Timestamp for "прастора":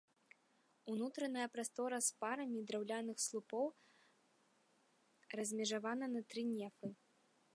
1.57-1.97